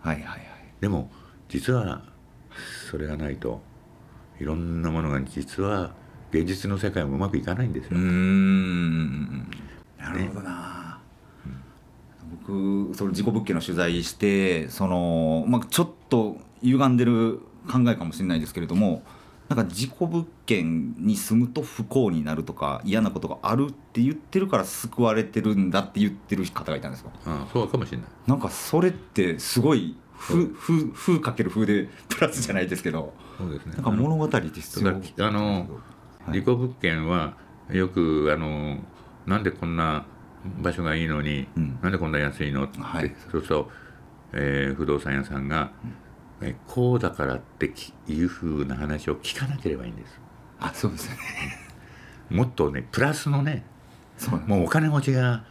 [0.00, 0.40] はいはいはい。
[0.80, 1.10] でも
[1.48, 2.02] 実は
[2.90, 3.62] それがないと
[4.40, 5.92] いろんなものが実は
[6.32, 7.96] 現実の世界もうまくいかないんですよ、
[9.98, 10.73] なるほどな、
[12.46, 19.02] 僕その事故物件の取材してその、まあ、ちょっと歪んでる考えかもしれないですけれども
[19.48, 27.10] なんか事故物件に住むと不幸になるとか嫌なことがあるって言ってるから救われてるんだって言ってる方がいたんですよ。
[27.26, 28.06] ああそうかもしれない。
[28.26, 33.74] なんかそれってすごい風風風かける風でプラスじゃないですけどそうですね。
[33.74, 34.88] なんか物語って必要
[35.26, 35.68] あの
[36.26, 36.40] はい。
[36.40, 37.36] 事故物件は
[37.70, 38.78] よくあの
[39.26, 40.06] なんでこんな
[40.60, 41.78] 場所がいいのに、うん。
[41.82, 42.64] なんでこんな安いの？
[42.64, 43.14] って、はい。
[43.30, 43.70] そうすると、
[44.32, 45.72] えー不動産屋さんが、
[46.40, 50.20] えこうだからってきいうふうな話を聞かなければいいんです。
[50.60, 51.18] あそうですよね
[52.30, 53.64] もっとねプラスのね
[54.16, 55.44] そうもうお金持ちが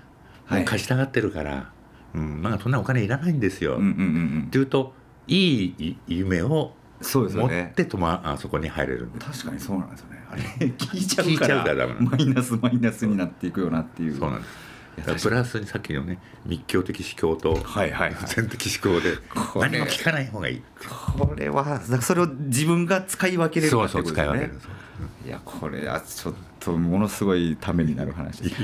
[0.65, 1.71] 貸したがってるから、
[2.15, 3.99] うん、まあそんなお金いらないんですよ、うんうんうんう
[4.39, 4.43] ん。
[4.47, 4.93] っていうと
[5.27, 9.09] いい夢をそうです持ってとまあそこに入れる。
[9.19, 10.23] 確かにそうなんですよね。
[10.29, 14.17] あれ 聞いちゃうからマイナスマイナスになっていくよなっていう。
[14.17, 18.27] そうなんですプラスにさっきのね密教的思考とはいはいはい。
[18.27, 19.17] 全的思考で
[19.51, 20.61] これ何も聞かない方がいい。
[21.17, 24.69] これはそれを自分が使い分けれるそうかってことですよね使い分けるそ
[25.25, 25.27] う。
[25.27, 28.55] いやこれはちょっとものすごいためになる話です。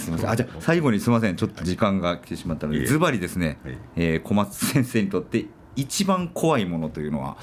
[0.00, 0.30] すみません。
[0.30, 1.36] あじゃあ最後にすみません。
[1.36, 3.78] ちょっと時間が来てしまったのでズバリですね、はい。
[3.96, 7.36] えー小松先生にとって一番怖いものというのは？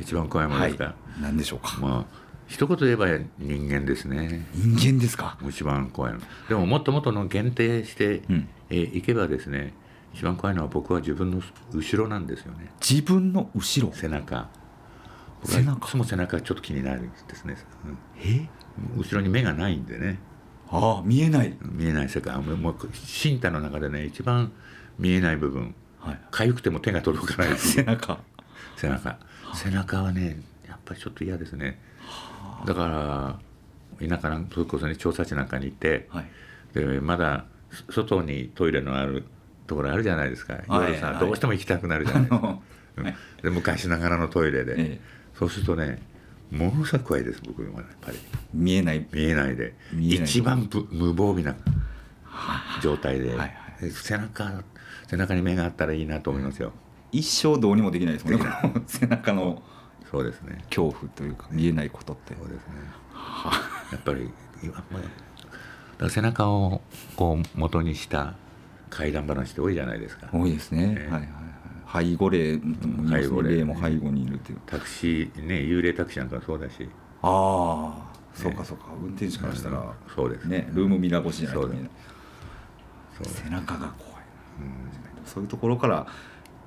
[0.00, 1.78] 一番怖いものですか、何でしょうか？
[1.80, 2.21] まあ
[2.52, 3.06] 一言で言えば
[3.38, 4.46] 人間ですね。
[4.54, 5.38] 人間ですか？
[5.48, 6.20] 一番怖いの。
[6.50, 8.48] でももっともっとの限定して、うん。
[8.68, 9.72] えーいけばですね
[10.12, 11.40] 一番怖いのは僕は自分の
[11.72, 12.70] 後ろなんですよね。
[12.78, 13.92] 自分の後ろ？
[13.94, 14.50] 背中。
[15.40, 15.72] 僕背中？
[15.72, 17.56] はいつも背中がちょっと気になるんですね、
[18.22, 18.46] え
[18.94, 19.00] うん。
[19.00, 20.18] 後ろに目がないんでね。
[20.68, 21.56] ああ見えない。
[21.62, 22.10] 見えない。
[22.10, 22.76] 世界もう
[23.24, 24.52] 身体の中でね一番
[24.98, 25.74] 見えない部分。
[26.00, 26.20] はい。
[26.30, 28.18] 痒くても手が届かない部背分中。
[28.76, 29.18] 背中。
[29.54, 31.78] 背中はねやっぱりちょっと嫌ですね
[32.66, 33.38] だか
[34.00, 36.26] ら田舎なんそれこそね調査地なんかに行って、はい。
[36.74, 37.44] でまだ
[37.90, 39.24] そ外にトイレのある
[39.66, 40.90] ところあるじゃないですか、はい。
[40.90, 42.58] 夜さ、はいどうしても行きたくなるじゃないですか、
[43.42, 45.00] で昔ながらのトイレで、ええ。
[45.38, 46.02] そうするとね
[46.50, 48.18] ものすごく怖いです僕はやっぱり。
[48.52, 49.06] 見えない。
[49.10, 49.74] 見えないで。
[49.98, 51.56] 一番ぶ無防備な
[52.82, 53.90] 状態で、はいはい。
[53.90, 54.62] 背中
[55.08, 56.72] 背中に目があったらいいなと思いますよ、
[57.10, 58.46] 一生どうにもできないですもんね
[58.86, 59.62] 背中の
[60.10, 60.64] そうですね。
[60.64, 62.34] 恐怖というか見えないことって。
[62.34, 62.74] そうですね。
[63.92, 64.30] やっぱり
[64.62, 66.80] 今背中を
[67.16, 68.34] こう元にした
[68.90, 70.28] 怪談話って多いじゃないですか。
[70.32, 71.30] 多いですね、ええはいはい
[71.86, 72.06] はい。
[72.06, 74.58] 背後霊とも背後霊霊も背後にいるという。
[74.66, 76.88] タクシーね幽霊タクシーなんかもそうだし。
[77.22, 78.86] ああそうかそうか。
[79.00, 79.84] 運転手からしたら、うん
[80.14, 80.46] そうです。
[80.46, 81.88] ねルームミラー越しじゃないと見え
[83.22, 84.22] 背中が怖い、
[85.24, 86.06] そういうところから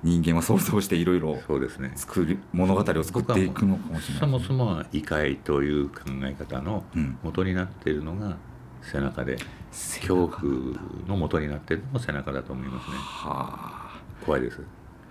[0.06, 1.90] 人間は想像していろいろそうですね。
[1.96, 7.18] 作る物語を作っていくのかもしれないそもそもは異界という考え方のうん。
[7.24, 8.36] 元になっているのが
[8.82, 9.36] 背中で
[9.72, 10.28] 背中。
[10.28, 12.96] 恐怖の元になっているのも背中だと思いますね。
[12.96, 14.62] は怖いです。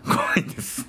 [0.06, 0.88] あ怖いです。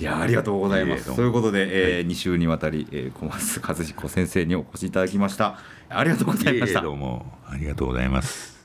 [0.00, 1.14] いやありがとうございます。
[1.14, 5.58] ということで、え2週にわたり、えー小松和彦先生にお越しいただきました。
[5.88, 6.80] ありがとうございました。
[6.82, 7.38] どうも。
[7.46, 8.57] ありがとうございます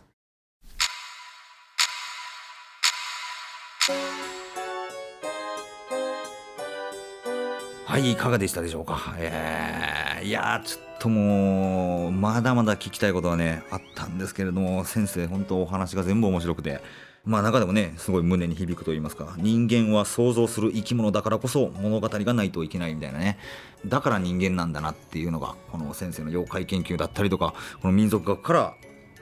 [7.94, 9.14] はいいかがでしたでしょうか？
[9.20, 16.82] えーいやちょっともうまだまだ聞きたいことはねあったんですけれども先生本当お話が全部面白くて。
[17.24, 23.38] まあ中でもねすごい胸に響くと言いますか人間は想像する生き物だからこそ物語がないといけないみたいなね。
[23.86, 28.74] だから人間なんだなっていうのがこの先生の妖怪研究だったりとかこの民族学から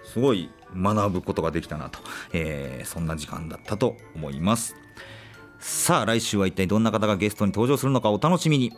[0.06, 2.00] すごい学ぶことができたなと、
[2.32, 4.78] えーそんな時間だったと思います。
[5.62, 8.74] さあ来週は一体どんな方がゲストに登場するのかお楽しみに、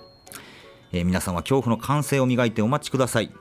[0.92, 3.32] えー皆さんは恐怖の歓声を磨いてお待ちください。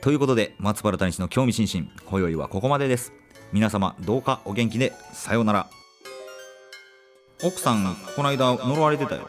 [0.00, 1.88] ということで松原谷氏の興味津々。
[2.04, 3.12] 今宵はここまでです。
[3.52, 4.92] 皆様どうかお元気で。
[5.12, 5.70] さようなら。
[7.44, 9.28] 奥さんこの間呪われてたよ。